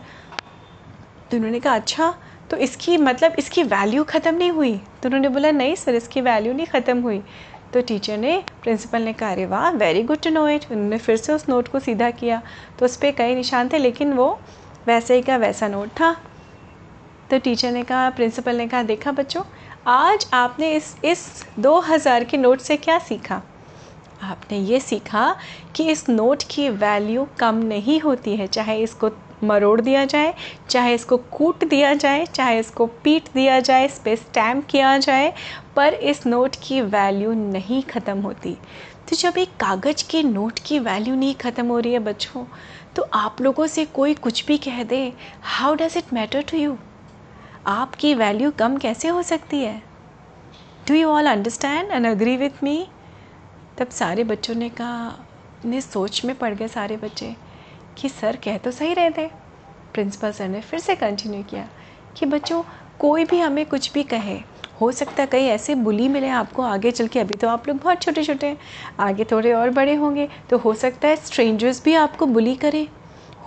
तो 1.32 1.38
उन्होंने 1.38 1.60
कहा 1.60 1.76
अच्छा 1.76 2.14
तो 2.52 2.58
इसकी 2.58 2.98
मतलब 2.98 3.36
इसकी 3.40 3.64
वैल्यू 3.64 4.04
ख़त्म 4.04 4.36
नहीं 4.36 4.52
हुई? 4.52 4.76
तो 4.78 5.08
उन्होंने 5.08 5.30
बोला, 5.30 5.52
नहीं 5.52 5.76
सर 5.76 5.96
इसकी 5.96 6.22
वैल्यू 6.22 6.54
नहीं 6.54 6.66
ख़त्म 6.68 7.02
हुई। 7.02 7.22
तो 7.74 7.82
टीचर 7.82 8.18
ने 8.18 8.44
प्रिंसिपल 8.64 9.02
ने 9.02 9.14
कहा, 9.14 9.32
अरे 9.32 9.46
वाह 9.46 9.70
very 9.72 10.04
good 10.04 10.22
to 10.24 10.30
know 10.30 10.48
it 10.48 10.66
उन्होंने 10.72 10.98
फिर 10.98 11.18
से 11.18 11.34
उस 11.34 11.48
नोट 11.50 11.68
को 11.68 11.80
सीधा 11.80 12.10
किया। 12.12 12.42
तो 12.80 12.86
उस 12.86 12.98
पर 12.98 13.12
कई 13.12 13.36
निशान 13.36 13.70
थे, 13.70 13.78
लेकिन 13.78 14.14
वो 14.14 14.28
वैसे 14.88 15.16
ही 15.16 15.22
का 15.22 15.38
वैसा 15.38 15.68
नोट 15.68 15.90
था। 16.00 16.16
तो 17.30 17.40
टीचर 17.40 17.72
ने 17.72 17.84
कहा 17.84 18.10
प्रिंसिपल 18.10 18.56
ने 18.56 18.68
कहा, 18.68 18.84
देखा 18.84 19.12
बच्चों, 19.12 19.44
आज 19.88 20.28
आपने 20.34 20.72
इस 20.72 20.96
इस 21.06 21.46
दो 21.60 21.80
हज़ार 21.80 22.24
के 22.24 22.38
नोट 22.38 22.60
से 22.60 22.78
क्या 22.78 22.98
सीखा? 23.00 23.42
आपने 24.24 24.58
ये 24.60 24.80
सीखा 24.80 25.36
कि 25.76 25.90
इस 25.92 26.08
नोट 26.10 26.44
की 26.52 26.70
वैल्यू 26.70 27.28
कम 27.40 27.56
नहीं 27.66 28.00
होती 28.00 28.36
है, 28.36 28.48
चाहे 28.48 28.78
इसको 28.78 29.10
मरोड़ 29.44 29.80
दिया 29.82 30.06
जाए, 30.06 30.34
चाहे 30.70 30.94
इसको 30.96 31.18
कूट 31.32 31.64
दिया 31.66 31.94
जाए, 31.96 32.26
चाहे 32.26 32.60
इसको 32.60 32.86
पीट 33.04 33.30
दिया 33.34 33.60
जाए, 33.60 33.86
इस 33.86 34.00
पर 34.00 34.16
स्टैम्प 34.16 34.66
किया 34.70 34.98
जाए, 35.00 35.34
पर 35.76 35.94
इस 35.94 36.26
नोट 36.28 36.56
की 36.64 36.82
वैल्यू 36.84 37.34
नहीं 37.34 37.82
ख़त्म 37.84 38.20
होती। 38.20 38.58
तो 39.10 39.16
जब 39.16 39.38
एक 39.38 39.56
कागज़ 39.60 40.04
के 40.12 40.24
नोट 40.24 40.60
की 40.66 40.80
वैल्यू 40.82 41.16
नहीं 41.16 41.34
ख़त्म 41.36 41.66
हो 41.68 41.80
रही 41.80 41.94
है 41.94 42.00
बच्चों 42.02 42.46
तो 42.96 43.04
आप 43.14 43.42
लोगों 43.42 43.66
से 43.68 43.86
कोई 43.88 44.14
कुछ 44.16 44.46
भी 44.46 44.58
कह 44.58 44.84
दे 44.84 45.02
how 45.44 45.76
does 45.76 45.98
it 45.98 46.14
matter 46.14 46.42
to 46.42 46.58
you 46.58 46.78
आपकी 47.68 48.14
वैल्यू 48.16 48.52
कम 48.52 48.78
कैसे 48.78 49.08
हो 49.08 49.22
सकती 49.24 49.60
है? 49.60 49.82
Do 50.88 50.96
you 50.96 51.10
all 51.10 51.28
understand 51.28 51.92
and 51.92 52.08
agree 52.08 52.36
with 52.38 52.64
me 52.64 52.86
तब 53.78 53.90
सारे 53.92 54.24
बच्चों 54.24 54.56
ने 54.56 54.70
कहा 54.72 55.26
ने 55.66 55.82
सोच 55.82 56.24
में 56.26 56.36
पड़ 56.38 56.54
गए 56.54 56.68
सारे 56.68 56.98
बच्चे। 56.98 57.36
कि 57.98 58.10
सर 58.10 58.36
कह 58.36 58.58
तो 58.58 58.72
सही 58.72 58.94
रहे 58.94 59.10
थे। 59.10 59.28
प्रिंसिपल 59.94 60.32
सर 60.32 60.48
ने 60.48 60.62
फिर 60.62 60.80
से 60.80 60.96
कंटिन्यू 60.96 61.44
किया 61.44 61.68
कि 62.18 62.26
बच्चों, 62.26 62.62
कोई 63.00 63.26
भी 63.26 63.40
हमें 63.40 63.66
कुछ 63.66 63.92
भी 63.94 64.04
कहे, 64.04 64.40
हो 64.82 64.92
सकता 64.92 65.22
है 65.24 65.28
कहीं 65.28 65.48
ऐसे 65.48 65.76
बुली 65.76 66.08
मिले 66.08 66.30
आपको 66.32 66.62
आगे 66.64 66.92
चल 66.92 67.08
के। 67.08 67.20
अभी 67.20 67.34
तो 67.34 67.48
आप 67.50 67.68
लोग 67.68 67.78
बहुत 67.78 68.02
छोटे 68.02 68.24
छोटे 68.24 68.48
हैं, 68.48 68.58
आगे 69.00 69.24
थोड़े 69.24 69.54
और 69.54 69.70
बड़े 69.70 69.96
होंगे 69.96 70.28
तो 70.50 70.58
हो 70.58 70.74
सकता 70.76 71.08
है 71.08 71.16
स्ट्रेंजर्स 71.16 71.84
भी 71.84 71.94
आपको 71.96 72.26
बुली 72.26 72.56
करें। 72.56 72.88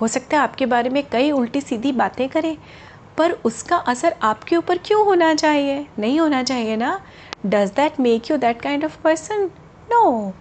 हो 0.01 0.09
सकता 0.09 0.37
है 0.37 0.43
आपके 0.43 0.67
बारे 0.67 0.91
में 0.91 1.03
कई 1.13 1.31
उल्टी 1.31 1.61
सीधी 1.61 1.93
बातें 1.93 2.29
करें, 2.29 2.57
पर 3.19 3.33
उसका 3.45 3.77
असर 3.77 4.15
आपके 4.23 4.57
ऊपर 4.57 4.79
क्यों 4.79 5.05
होना 5.05 5.35
चाहिए? 5.35 5.87
नहीं 5.99 6.19
होना 6.21 6.43
चाहिए 6.43 6.77
ना? 6.77 7.01
Does 7.47 7.71
that 7.71 8.01
make 8.01 8.31
you 8.31 8.37
that 8.37 8.61
kind 8.63 8.85
of 8.85 9.01
person 9.03 9.51
no 9.89 10.33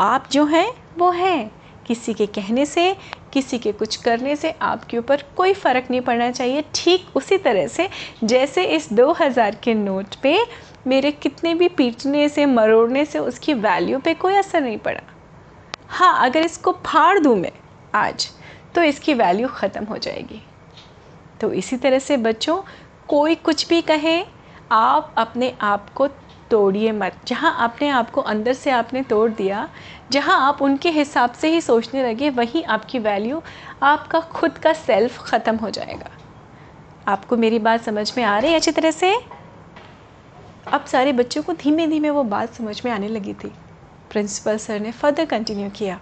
आप 0.00 0.28
जो 0.32 0.44
हैं, 0.44 0.72
वो 0.98 1.10
हैं। 1.10 1.50
किसी 1.86 2.14
के 2.14 2.26
कहने 2.28 2.64
से 2.66 2.94
किसी 3.32 3.58
के 3.58 3.72
कुछ 3.72 3.96
करने 3.96 4.34
से 4.36 4.50
आपके 4.62 4.98
ऊपर 4.98 5.22
कोई 5.36 5.52
फ़र्क 5.54 5.90
नहीं 5.90 6.00
पड़ना 6.00 6.30
चाहिए। 6.30 6.64
ठीक 6.74 7.16
उसी 7.16 7.38
तरह 7.38 7.66
से 7.66 7.88
जैसे 8.24 8.64
इस 8.66 8.92
2000 8.92 9.56
के 9.62 9.74
नोट 9.74 10.14
पे 10.22 10.38
मेरे 10.86 11.10
कितने 11.12 11.54
भी 11.54 11.68
पीटने 11.68 12.28
से, 12.28 12.46
मरोड़ने 12.46 13.04
से 13.04 13.18
उसकी 13.18 13.54
वैल्यू 13.54 13.98
पे 13.98 14.14
कोई 14.14 14.34
असर 14.34 14.60
नहीं 14.60 14.78
पड़ा। 14.78 15.00
हाँ 15.88 16.16
अगर 16.24 16.40
इसको 16.40 16.72
फाड़ 16.86 17.18
दूँ 17.18 17.36
मैं 17.36 17.52
आज 17.94 18.28
तो 18.74 18.82
इसकी 18.82 19.14
वैल्यू 19.14 19.48
ख़त्म 19.48 19.84
हो 19.84 19.96
जाएगी। 19.98 20.42
तो 21.40 21.52
इसी 21.52 21.76
तरह 21.76 21.98
से 21.98 22.16
बच्चों, 22.16 22.60
कोई 23.08 23.34
कुछ 23.34 23.68
भी 23.68 23.80
कहे, 23.82 24.22
आप 24.72 25.14
अपने 25.18 25.52
आप 25.60 25.88
को 25.90 26.06
तोड़िए 26.50 26.92
मत। 26.92 27.16
जहाँ 27.26 27.54
आपने 27.58 27.88
आपको 27.88 28.20
अंदर 28.20 28.52
से 28.52 28.70
आपने 28.70 29.02
तोड़ 29.02 29.30
दिया, 29.30 29.68
जहाँ 30.12 30.38
आप 30.48 30.62
उनके 30.62 30.90
हिसाब 30.90 31.32
से 31.32 31.48
ही 31.48 31.60
सोचने 31.60 32.08
लगे, 32.08 32.30
वहीं 32.30 32.64
आपकी 32.64 32.98
वैल्यू 32.98 33.42
आपका 33.82 34.20
खुद 34.20 34.58
का 34.58 34.72
सेल्फ 34.72 35.18
ख़त्म 35.18 35.56
हो 35.56 35.70
जाएगा। 35.70 36.10
आपको 37.06 37.36
मेरी 37.36 37.58
बात 37.58 37.82
समझ 37.82 38.12
में 38.18 38.24
आ 38.24 38.38
रही 38.38 38.50
है 38.50 38.56
अच्छी 38.56 38.72
तरह 38.72 38.90
से? 38.90 39.14
अब 40.72 40.84
सारे 40.84 41.12
बच्चों 41.12 41.42
को 41.42 41.52
धीमे 41.52 41.86
धीमे 41.86 42.10
वो 42.10 42.24
बात 42.24 42.54
समझ 42.54 42.80
में 42.84 42.92
आने 42.92 43.08
लगी 43.08 43.34
थी। 43.34 43.52
प्रिंसिपल 44.10 44.56
सर 44.56 44.80
ने 44.80 44.90
फर्दर 44.92 45.24
कंटिन्यू 45.24 45.70
किया 45.70 46.00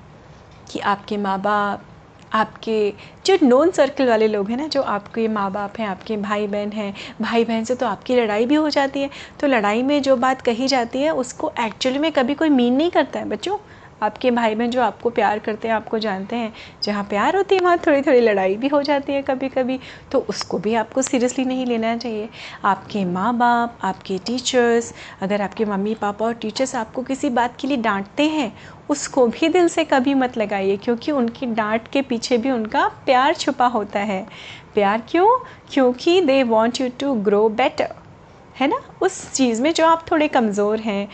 कि 0.71 0.78
आपके 0.78 1.17
माँ 1.17 1.40
बाप 1.40 1.88
आपके 2.32 2.94
जो 3.26 3.37
नॉन 3.42 3.70
सर्कल 3.70 4.08
वाले 4.08 4.28
लोग 4.28 4.50
हैं 4.50 4.56
ना, 4.56 4.66
जो 4.66 4.82
आपके 4.82 5.26
माँ 5.28 5.50
बाप 5.52 5.78
हैं, 5.78 5.87
आपके 5.87 6.16
भाई 6.16 6.47
बहन 6.47 6.73
हैं 6.73 6.92
भाई 7.23 7.44
बहन 7.44 7.64
से 7.64 7.75
तो 7.75 7.87
आपकी 7.87 8.16
लड़ाई 8.16 8.47
भी 8.47 8.54
हो 8.54 8.68
जाती 8.70 9.02
है। 9.02 9.11
तो 9.40 9.47
लड़ाई 9.47 9.82
में 9.82 10.00
जो 10.02 10.16
बात 10.16 10.40
कही 10.42 10.68
जाती 10.68 11.02
है, 11.02 11.11
उसको 11.14 11.52
एक्चुअली 11.61 11.99
में 11.99 12.11
कभी 12.12 12.35
कोई 12.35 12.49
मीन 12.50 12.75
नहीं 12.75 12.90
करता 12.90 13.18
है, 13.18 13.25
बच्चों। 13.26 13.58
आपके 14.02 14.31
भाई 14.31 14.55
बहन 14.55 14.71
जो 14.71 14.83
आपको 14.83 15.11
प्यार 15.11 15.38
करते 15.38 15.69
हैं, 15.69 15.75
आपको 15.75 15.99
जानते 15.99 16.37
हैं, 16.37 16.52
जहाँ 16.83 17.05
प्यार 17.05 17.37
होती 17.37 17.55
है, 17.55 17.61
वहाँ 17.61 17.78
थोड़ी 17.78 18.02
थोड़ी 18.02 18.21
लड़ाई 18.21 18.57
भी 18.57 18.69
हो 18.69 18.83
जाती 18.83 19.12
है 19.12 19.23
कभी 19.23 19.49
कभी 19.49 19.78
तो 20.12 20.19
उसको 20.21 20.59
भी 20.59 20.75
आपको 20.75 21.02
सीरियसली 21.02 21.45
नहीं 21.45 21.67
लेना 21.67 21.97
चाहिए। 21.97 22.28
आपके 22.64 23.05
माँ 23.05 23.37
बाप 23.38 23.78
आपके 23.83 24.19
टीचर्स 24.19 24.93
अगर 25.23 25.43
आपके 25.43 25.64
मम्मी 25.64 25.95
पापा 25.95 26.25
और 26.26 26.35
टीचर्स 26.35 26.75
आपको 26.75 27.02
किसी 27.02 27.31
बात 27.31 27.57
के 27.61 27.69
लिए 27.69 27.76
डांटते 27.76 28.28
हैं, 28.28 28.52
उसको 28.90 29.26
भी 29.26 29.49
दिल 29.49 29.69
से 29.69 29.85
कभी 29.85 30.14
मत 30.14 30.37
लगाइए, 30.38 30.76
क्योंकि 30.76 31.12
उनकी 31.12 31.47
डांट 31.47 31.88
के 31.88 32.02
पीछे 32.02 32.38
भी 32.38 32.50
उनका 32.50 32.87
प्यार 33.07 33.35
छुपा 33.35 33.67
होता 33.67 34.00
है। 34.00 34.26
प्यार 34.75 35.02
क्यों? 35.09 35.28
क्योंकि 35.73 36.21
they 36.21 36.43
want 36.43 36.81
you 36.81 36.88
to 37.00 37.14
grow 37.14 37.49
better 37.49 37.95
है 38.57 38.69
ना? 38.69 38.81
उस 39.02 39.33
चीज़ 39.33 39.62
में 39.62 39.73
जो 39.75 39.87
आप 39.87 40.05
थोड़े 40.11 40.28
कमज़ोर 40.28 40.81
हैं 40.81 41.09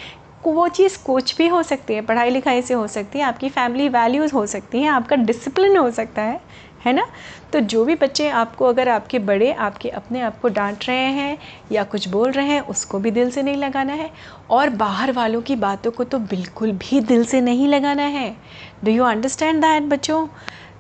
वो 0.53 0.69
चीज़ 0.69 0.99
कुछ 1.05 1.37
भी 1.37 1.47
हो 1.47 1.63
सकती 1.63 1.95
है, 1.95 2.01
पढ़ाई 2.01 2.31
लिखाई 2.31 2.63
से 2.63 2.75
हो 2.75 2.87
सकती 2.87 3.19
है, 3.19 3.25
आपकी 3.25 3.49
फैमिली 3.49 3.89
वैल्यूज़ 3.89 4.33
हो 4.33 4.47
सकती 4.47 4.79
हैं, 4.79 4.91
आपका 4.91 5.17
डिसिप्लिन 5.17 5.77
हो 5.77 5.91
सकता 5.91 6.23
है 6.23 6.65
है 6.87 6.93
ना? 6.93 7.07
तो 7.53 7.61
जो 7.61 7.85
भी 7.85 7.95
बच्चे 7.95 8.29
आपको, 8.29 8.65
अगर 8.65 8.89
आपके 8.89 9.19
बड़े 9.19 9.53
आपके 9.53 9.89
अपने 9.89 10.21
आप 10.21 10.41
को 10.41 10.49
डांट 10.49 10.85
रहे 10.89 10.97
हैं 10.97 11.39
या 11.73 11.85
कुछ 11.85 12.09
बोल 12.09 12.31
रहे 12.31 12.47
हैं, 12.47 12.61
उसको 12.61 12.99
भी 12.99 13.11
दिल 13.11 13.31
से 13.31 13.43
नहीं 13.43 13.57
लगाना 13.57 13.93
है। 13.93 14.11
और 14.51 14.69
बाहर 14.69 15.13
वालों 15.13 15.43
की 15.43 15.57
बातों 15.57 15.91
को 15.91 16.05
तो 16.05 16.19
बिल्कुल 16.19 16.73
भी 16.73 17.01
दिल 17.01 17.25
से 17.25 17.41
नहीं 17.41 17.69
लगाना 17.69 18.03
है। 18.03 18.37
डू 18.85 18.91
यू 18.91 19.05
अंडरस्टैंड 19.05 19.61
दैट 19.63 19.83
बच्चों? 19.83 20.29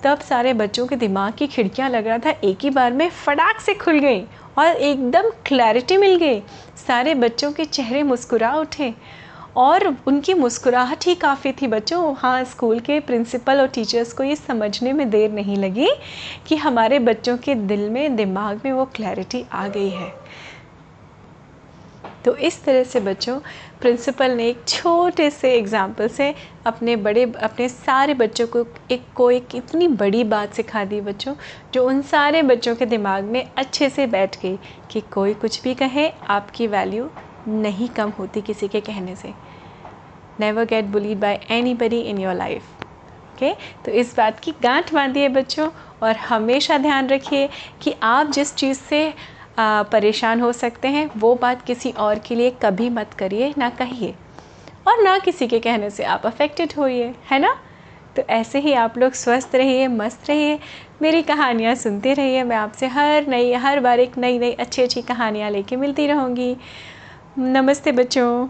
तब 0.02 0.18
सारे 0.18 0.52
बच्चों 0.52 0.86
के 0.86 0.96
दिमाग 0.96 1.32
की 1.32 1.46
खिड़कियाँ 1.46 1.90
लग 1.90 2.06
रहा 2.06 2.18
था, 2.18 2.30
एक 2.30 2.58
ही 2.62 2.70
बार 2.70 2.92
में 2.92 3.10
फटाक 3.10 3.60
से 3.60 3.74
खुल 3.74 3.98
गई 3.98 4.20
और 4.58 4.66
एकदम 4.66 5.22
क्लैरिटी 5.46 5.96
मिल 5.96 6.16
गई। 6.16 6.40
सारे 6.86 7.14
बच्चों 7.14 7.52
के 7.52 7.64
चेहरे 7.64 8.02
मुस्कुरा 8.02 8.54
उठे। 8.54 8.94
और 9.56 9.86
उनकी 10.06 10.34
मुस्कुराहट 10.34 11.06
ही 11.06 11.14
काफ़ी 11.14 11.52
थी। 11.52 11.66
बच्चों 11.66 12.14
हाँ 12.18 12.42
स्कूल 12.44 12.80
के 12.80 12.98
प्रिंसिपल 13.00 13.60
और 13.60 13.68
टीचर्स 13.68 14.12
को 14.12 14.24
ये 14.24 14.36
समझने 14.36 14.92
में 14.92 15.08
देर 15.10 15.30
नहीं 15.32 15.56
लगी 15.56 15.88
कि 16.46 16.56
हमारे 16.56 16.98
बच्चों 16.98 17.36
के 17.36 17.54
दिल 17.54 17.88
में, 17.90 18.16
दिमाग 18.16 18.60
में 18.64 18.72
वो 18.72 18.84
क्लैरिटी 18.94 19.44
आ 19.52 19.66
गई 19.68 19.88
है। 19.90 20.12
तो 22.24 22.34
इस 22.36 22.62
तरह 22.64 22.84
से 22.84 23.00
बच्चों, 23.00 23.38
प्रिंसिपल 23.80 24.30
ने 24.30 24.48
एक 24.48 24.62
छोटे 24.68 25.30
से 25.30 25.52
एग्ज़ाम्पल 25.54 26.08
से 26.08 26.34
अपने 26.66 26.94
बड़े, 26.96 27.24
अपने 27.24 27.68
सारे 27.68 28.14
बच्चों 28.14 28.46
को 28.46 28.64
एक 28.90 29.02
को 29.16 29.30
एक 29.30 29.54
इतनी 29.54 29.88
बड़ी 29.88 30.22
बात 30.24 30.54
सिखा 30.54 30.84
दी 30.84 31.00
बच्चों, 31.00 31.34
जो 31.74 31.86
उन 31.88 32.00
सारे 32.02 32.42
बच्चों 32.42 32.74
के 32.76 32.86
दिमाग 32.86 33.24
में 33.24 33.46
अच्छे 33.56 33.88
से 33.90 34.06
बैठ 34.06 34.40
गई 34.42 34.56
कि 34.90 35.00
कोई 35.12 35.34
कुछ 35.34 35.62
भी 35.62 35.74
कहे, 35.74 36.08
आपकी 36.28 36.66
वैल्यू 36.66 37.10
नहीं 37.48 37.88
कम 37.88 38.10
होती 38.10 38.40
किसी 38.42 38.68
के 38.68 38.80
कहने 38.80 39.14
से। 39.16 39.32
Never 40.40 40.64
get 40.64 40.84
bullied 40.84 41.20
by 41.20 41.38
anybody 41.74 42.00
in 42.00 42.18
your 42.18 42.34
life 42.34 42.62
okay 43.34 43.52
तो 43.84 43.92
इस 43.92 44.16
बात 44.16 44.40
की 44.40 44.52
गांठ 44.62 44.92
बांधिए 44.94 45.28
बच्चों 45.28 45.68
और 46.02 46.16
हमेशा 46.18 46.78
ध्यान 46.78 47.08
रखिए 47.08 47.48
कि 47.82 47.94
आप 48.02 48.30
जिस 48.30 48.54
चीज़ 48.54 48.78
से 48.80 49.12
परेशान 49.58 50.40
हो 50.40 50.52
सकते 50.52 50.88
हैं, 50.88 51.10
वो 51.16 51.34
बात 51.34 51.62
किसी 51.62 51.90
और 51.90 52.18
के 52.18 52.34
लिए 52.34 52.50
कभी 52.62 52.88
मत 52.90 53.10
करिए, 53.18 53.52
ना 53.58 53.68
कहिए। 53.70 54.14
और 54.86 55.02
ना 55.02 55.18
किसी 55.18 55.46
के 55.48 55.58
कहने 55.60 55.90
से 55.90 56.04
आप 56.04 56.26
अफेक्टेड 56.26 56.72
होइए, 56.78 57.14
है 57.30 57.38
ना? 57.38 57.54
तो 58.16 58.22
ऐसे 58.30 58.58
ही 58.60 58.72
आप 58.72 58.98
लोग 58.98 59.12
स्वस्थ 59.12 59.54
रहिए, 59.54 59.86
मस्त 59.88 60.28
रहिए। 60.28 60.58
मेरी 61.02 61.22
कहानियाँ 61.22 61.74
सुनते 61.74 62.14
रहिए। 62.14 62.42
मैं 62.42 62.56
आपसे 62.56 62.86
हर 62.86 63.26
नई, 63.26 63.52
हर 63.54 63.80
बार 63.80 64.00
एक 64.00 64.18
नई 64.18 64.38
नई 64.38 64.52
अच्छी 64.52 64.82
अच्छी 64.82 65.02
कहानियाँ 65.02 65.50
लेके 65.50 65.76
मिलती 65.76 66.06
रहूँगी। 66.06 66.56
नमस्ते 67.36 67.92
बच्चों। 67.92 68.48